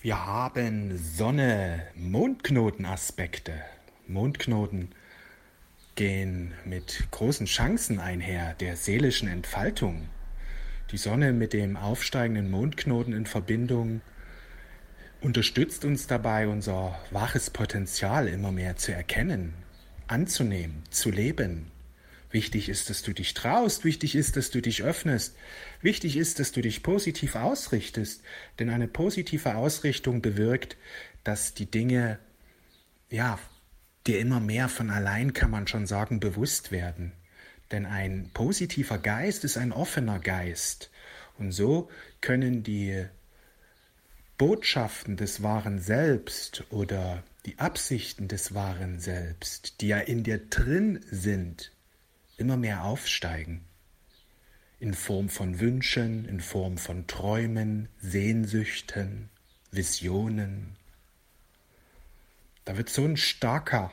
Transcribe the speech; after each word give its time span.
Wir 0.00 0.26
haben 0.26 0.96
Sonne-Mondknoten-Aspekte. 0.96 3.52
Mondknoten 4.06 4.92
gehen 5.96 6.54
mit 6.64 7.08
großen 7.10 7.46
Chancen 7.46 7.98
einher 7.98 8.54
der 8.60 8.76
seelischen 8.76 9.26
Entfaltung. 9.26 10.08
Die 10.92 10.98
Sonne 10.98 11.32
mit 11.32 11.52
dem 11.52 11.76
aufsteigenden 11.76 12.48
Mondknoten 12.48 13.12
in 13.12 13.26
Verbindung 13.26 14.00
unterstützt 15.20 15.84
uns 15.84 16.06
dabei, 16.06 16.46
unser 16.46 16.96
waches 17.10 17.50
Potenzial 17.50 18.28
immer 18.28 18.52
mehr 18.52 18.76
zu 18.76 18.92
erkennen, 18.92 19.52
anzunehmen, 20.06 20.84
zu 20.90 21.10
leben. 21.10 21.72
Wichtig 22.30 22.68
ist, 22.68 22.90
dass 22.90 23.02
du 23.02 23.14
dich 23.14 23.32
traust, 23.32 23.84
wichtig 23.84 24.14
ist, 24.14 24.36
dass 24.36 24.50
du 24.50 24.60
dich 24.60 24.82
öffnest, 24.82 25.34
wichtig 25.80 26.16
ist, 26.16 26.38
dass 26.38 26.52
du 26.52 26.60
dich 26.60 26.82
positiv 26.82 27.36
ausrichtest, 27.36 28.22
denn 28.58 28.68
eine 28.68 28.86
positive 28.86 29.54
Ausrichtung 29.54 30.20
bewirkt, 30.20 30.76
dass 31.24 31.54
die 31.54 31.70
Dinge, 31.70 32.18
ja, 33.08 33.38
dir 34.06 34.20
immer 34.20 34.40
mehr 34.40 34.68
von 34.68 34.90
allein, 34.90 35.32
kann 35.32 35.50
man 35.50 35.66
schon 35.66 35.86
sagen, 35.86 36.20
bewusst 36.20 36.70
werden. 36.70 37.12
Denn 37.70 37.86
ein 37.86 38.30
positiver 38.32 38.98
Geist 38.98 39.44
ist 39.44 39.56
ein 39.56 39.72
offener 39.72 40.18
Geist. 40.18 40.90
Und 41.38 41.52
so 41.52 41.90
können 42.20 42.62
die 42.62 43.06
Botschaften 44.38 45.16
des 45.16 45.42
wahren 45.42 45.80
Selbst 45.80 46.64
oder 46.70 47.22
die 47.44 47.58
Absichten 47.58 48.28
des 48.28 48.54
wahren 48.54 49.00
Selbst, 49.00 49.80
die 49.80 49.88
ja 49.88 49.98
in 49.98 50.22
dir 50.24 50.38
drin 50.38 51.04
sind, 51.10 51.72
immer 52.38 52.56
mehr 52.56 52.84
aufsteigen. 52.84 53.64
In 54.80 54.94
Form 54.94 55.28
von 55.28 55.60
Wünschen, 55.60 56.24
in 56.24 56.40
Form 56.40 56.78
von 56.78 57.06
Träumen, 57.06 57.88
Sehnsüchten, 58.00 59.28
Visionen. 59.70 60.76
Da 62.64 62.76
wird 62.76 62.88
so 62.88 63.04
ein 63.04 63.16
starker 63.16 63.92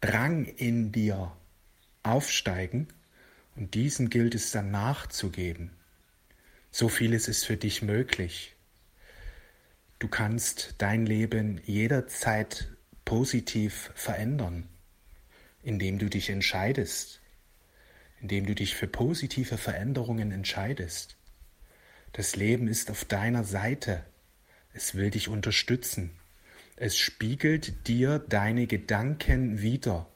Drang 0.00 0.46
in 0.46 0.92
dir 0.92 1.32
aufsteigen 2.02 2.88
und 3.54 3.74
diesen 3.74 4.08
gilt 4.08 4.34
es 4.34 4.50
dann 4.50 4.70
nachzugeben. 4.70 5.72
So 6.70 6.88
vieles 6.88 7.28
ist 7.28 7.44
für 7.44 7.56
dich 7.56 7.82
möglich. 7.82 8.56
Du 9.98 10.08
kannst 10.08 10.76
dein 10.78 11.06
Leben 11.06 11.60
jederzeit 11.64 12.68
positiv 13.04 13.90
verändern, 13.94 14.68
indem 15.62 15.98
du 15.98 16.08
dich 16.08 16.30
entscheidest, 16.30 17.20
indem 18.20 18.46
du 18.46 18.54
dich 18.54 18.74
für 18.74 18.86
positive 18.86 19.56
Veränderungen 19.58 20.32
entscheidest. 20.32 21.16
Das 22.12 22.36
Leben 22.36 22.68
ist 22.68 22.90
auf 22.90 23.04
deiner 23.04 23.44
Seite. 23.44 24.04
Es 24.72 24.94
will 24.94 25.10
dich 25.10 25.28
unterstützen. 25.28 26.10
Es 26.76 26.96
spiegelt 26.96 27.88
dir 27.88 28.18
deine 28.18 28.66
Gedanken 28.66 29.60
wider. 29.60 30.06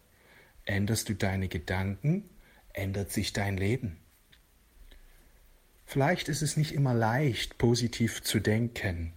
Änderst 0.65 1.09
du 1.09 1.15
deine 1.15 1.49
Gedanken, 1.49 2.29
ändert 2.73 3.11
sich 3.11 3.33
dein 3.33 3.57
Leben. 3.57 3.99
Vielleicht 5.85 6.29
ist 6.29 6.43
es 6.43 6.57
nicht 6.57 6.73
immer 6.73 6.95
leicht, 6.95 7.59
positiv 7.59 8.23
zu 8.23 8.41
denken, 8.41 9.13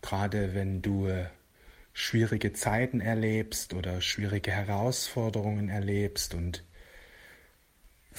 gerade 0.00 0.54
wenn 0.54 0.80
du 0.80 1.08
äh, 1.08 1.26
schwierige 1.92 2.52
Zeiten 2.52 3.00
erlebst 3.00 3.74
oder 3.74 4.00
schwierige 4.00 4.52
Herausforderungen 4.52 5.68
erlebst 5.68 6.34
und 6.34 6.62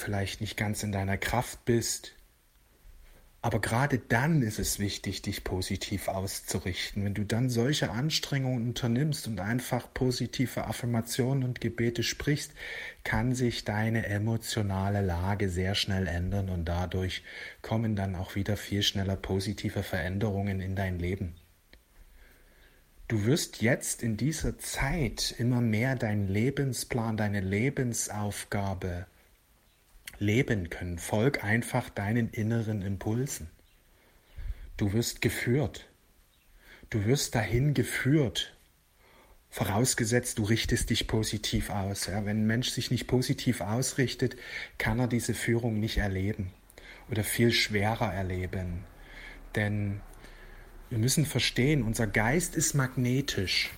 vielleicht 0.04 0.42
nicht 0.42 0.58
ganz 0.58 0.84
in 0.84 0.92
deiner 0.92 1.18
Kraft 1.18 1.66
bist. 1.66 2.14
Aber 3.42 3.59
gerade 3.59 4.00
dann 4.00 4.42
ist 4.42 4.58
es 4.58 4.80
wichtig, 4.80 5.22
dich 5.22 5.44
positiv 5.44 6.08
auszurichten. 6.08 7.04
Wenn 7.04 7.14
du 7.14 7.26
dann 7.26 7.50
solche 7.50 7.92
Anstrengungen 7.92 8.68
unternimmst 8.68 9.28
und 9.28 9.42
einfach 9.42 9.94
positive 9.94 10.66
Affirmationen 10.66 11.44
und 11.44 11.60
Gebete 11.60 12.04
sprichst, 12.04 12.54
kann 13.04 13.36
sich 13.36 13.66
deine 13.66 14.06
emotionale 14.06 15.02
Lage 15.02 15.50
sehr 15.50 15.76
schnell 15.76 16.08
ändern 16.08 16.50
und 16.50 16.64
dadurch 16.64 17.22
kommen 17.61 17.98
dann 17.98 18.16
auch 18.16 18.36
wieder 18.36 18.56
viel 18.56 18.82
schneller 18.82 19.17
positive 19.17 19.83
Veränderungen 19.83 20.61
in 20.61 20.77
dein 20.77 20.98
Leben. 20.98 21.36
Du 23.10 23.26
wirst 23.26 23.61
jetzt 23.61 24.02
in 24.04 24.16
dieser 24.16 24.58
Zeit 24.58 25.36
immer 25.38 25.60
mehr 25.60 25.98
deinen 25.98 26.30
Lebensplan, 26.30 27.17
deine 27.17 27.42
Lebensaufgabe 27.42 29.06
leben 30.23 30.70
können. 30.70 30.98
Folg 30.98 31.44
einfach 31.44 31.89
deinen 31.89 32.30
inneren 32.30 32.82
Impulsen. 32.82 33.50
Du 34.78 34.94
wirst 34.94 35.22
geführt. 35.22 35.88
Du 36.89 37.06
wirst 37.06 37.36
dahin 37.36 37.73
geführt. 37.73 38.56
Vorausgesetzt, 39.50 40.39
du 40.39 40.44
richtest 40.44 40.89
dich 40.89 41.08
positiv 41.08 41.70
aus. 41.70 42.08
Ja, 42.08 42.26
wenn 42.26 42.42
ein 42.42 42.48
Mensch 42.48 42.70
sich 42.70 42.89
nicht 42.89 43.06
positiv 43.06 43.62
ausrichtet, 43.62 44.36
kann 44.80 45.00
er 45.00 45.08
diese 45.08 45.36
Führung 45.36 45.80
nicht 45.80 45.98
erleben 45.98 46.52
oder 47.12 47.23
viel 47.23 47.52
schwerer 47.52 48.12
erleben. 48.12 48.83
Denn 49.56 50.02
wir 50.89 50.98
müssen 50.98 51.26
verstehen, 51.26 51.83
unser 51.83 52.08
Geist 52.08 52.56
ist 52.56 52.73
magnetisch. 52.73 53.72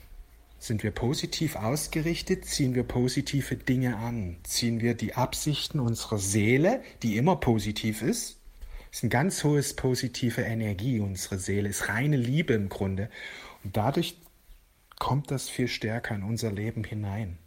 Sind 0.65 0.81
wir 0.81 0.89
positiv 0.89 1.57
ausgerichtet, 1.57 2.45
ziehen 2.45 2.73
wir 2.73 2.81
positive 2.81 3.55
Dinge 3.55 3.97
an, 3.97 4.37
ziehen 4.41 4.81
wir 4.81 4.95
die 4.95 5.13
Absichten 5.13 5.79
unserer 5.79 6.17
Seele, 6.17 6.81
die 7.03 7.17
immer 7.17 7.35
positiv 7.35 8.01
ist. 8.01 8.39
ist 8.91 9.03
ein 9.03 9.11
ganz 9.11 9.43
hohes 9.43 9.75
positive 9.75 10.41
Energie, 10.41 11.01
unsere 11.01 11.37
Seele 11.37 11.69
ist 11.69 11.87
reine 11.87 12.17
Liebe 12.17 12.55
im 12.55 12.69
Grunde. 12.69 13.11
Und 13.63 13.77
dadurch 13.77 14.17
kommt 14.97 15.29
das 15.29 15.49
viel 15.49 15.67
stärker 15.67 16.15
in 16.15 16.23
unser 16.23 16.51
Leben 16.51 16.83
hinein. 16.83 17.37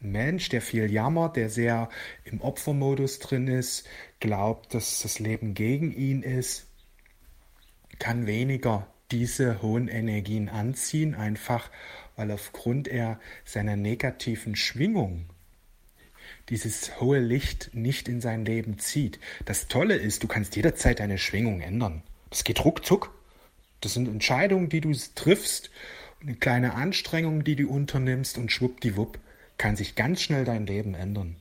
Ein 0.00 0.12
Mensch, 0.12 0.48
der 0.48 0.62
viel 0.62 0.88
jammert, 0.92 1.34
der 1.34 1.50
sehr 1.50 1.88
im 2.22 2.40
Opfermodus 2.40 3.18
drin 3.18 3.48
ist, 3.48 3.84
glaubt, 4.20 4.74
dass 4.74 5.02
das 5.02 5.18
Leben 5.18 5.54
gegen 5.54 5.92
ihn 5.92 6.22
ist, 6.22 6.68
kann 7.98 8.28
weniger 8.28 8.86
diese 9.10 9.60
hohen 9.60 9.88
Energien 9.88 10.48
anziehen, 10.48 11.16
einfach 11.16 11.70
weil 12.18 12.32
aufgrund 12.32 12.88
er 12.88 13.20
seiner 13.44 13.76
negativen 13.76 14.56
Schwingung 14.56 15.30
dieses 16.48 17.00
hohe 17.00 17.20
Licht 17.20 17.70
nicht 17.74 18.08
in 18.08 18.20
sein 18.20 18.44
Leben 18.44 18.78
zieht. 18.78 19.20
Das 19.44 19.68
Tolle 19.68 19.94
ist, 19.94 20.24
du 20.24 20.26
kannst 20.26 20.56
jederzeit 20.56 20.98
deine 20.98 21.16
Schwingung 21.16 21.60
ändern. 21.60 22.02
Das 22.28 22.42
geht 22.42 22.64
ruckzuck. 22.64 23.14
Das 23.80 23.94
sind 23.94 24.08
Entscheidungen, 24.08 24.68
die 24.68 24.80
du 24.80 24.92
triffst, 25.14 25.70
eine 26.20 26.34
kleine 26.34 26.74
Anstrengung, 26.74 27.44
die 27.44 27.54
du 27.54 27.68
unternimmst 27.68 28.36
und 28.36 28.50
schwuppdiwupp 28.50 29.20
kann 29.56 29.76
sich 29.76 29.94
ganz 29.94 30.20
schnell 30.20 30.44
dein 30.44 30.66
Leben 30.66 30.94
ändern. 30.94 31.36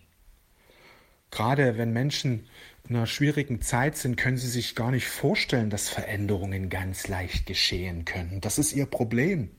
Gerade 1.32 1.80
wenn 1.80 1.92
Menschen 1.92 2.48
in 2.88 2.96
einer 2.96 3.08
schwierigen 3.08 3.62
Zeit 3.62 3.98
sind, 3.98 4.16
können 4.16 4.38
sie 4.38 4.48
sich 4.48 4.76
gar 4.76 4.92
nicht 4.92 5.08
vorstellen, 5.08 5.72
dass 5.72 5.90
Veränderungen 5.90 6.70
ganz 6.70 7.08
leicht 7.08 7.48
geschehen 7.48 8.06
können. 8.06 8.42
Das 8.42 8.60
ist 8.60 8.74
ihr 8.74 8.86
Problem 8.86 9.50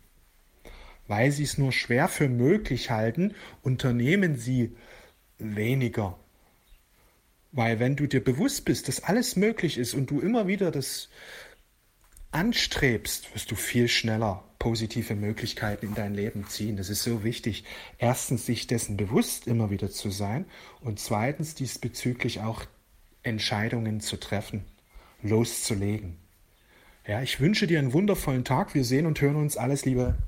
weil 1.08 1.32
sie 1.32 1.42
es 1.42 1.58
nur 1.58 1.72
schwer 1.72 2.06
für 2.06 2.28
möglich 2.28 2.90
halten, 2.90 3.34
unternehmen 3.62 4.36
sie 4.36 4.76
weniger. 5.38 6.16
Weil 7.50 7.80
wenn 7.80 7.96
du 7.96 8.06
dir 8.06 8.22
bewusst 8.22 8.64
bist, 8.64 8.86
dass 8.88 9.02
alles 9.02 9.34
möglich 9.34 9.78
ist 9.78 9.94
und 9.94 10.10
du 10.10 10.20
immer 10.20 10.46
wieder 10.46 10.70
das 10.70 11.08
anstrebst, 12.30 13.34
wirst 13.34 13.50
du 13.50 13.56
viel 13.56 13.88
schneller 13.88 14.44
positive 14.58 15.14
Möglichkeiten 15.14 15.86
in 15.86 15.94
dein 15.94 16.14
Leben 16.14 16.46
ziehen. 16.48 16.76
Das 16.76 16.90
ist 16.90 17.02
so 17.02 17.24
wichtig. 17.24 17.64
Erstens, 17.98 18.44
sich 18.44 18.66
dessen 18.66 18.96
bewusst 18.96 19.46
immer 19.46 19.70
wieder 19.70 19.90
zu 19.90 20.10
sein 20.10 20.44
und 20.80 21.00
zweitens, 21.00 21.54
diesbezüglich 21.54 22.40
auch 22.40 22.64
Entscheidungen 23.22 24.00
zu 24.00 24.18
treffen, 24.18 24.64
loszulegen. 25.22 26.16
Ja, 27.06 27.22
ich 27.22 27.40
wünsche 27.40 27.66
dir 27.66 27.78
einen 27.78 27.92
wundervollen 27.92 28.44
Tag. 28.44 28.74
Wir 28.74 28.84
sehen 28.84 29.06
und 29.06 29.20
hören 29.20 29.36
uns. 29.36 29.56
Alles 29.56 29.84
Liebe. 29.84 30.16